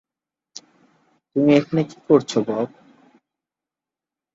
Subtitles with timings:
[1.35, 2.67] তুমি এখানে কী করছো, বব?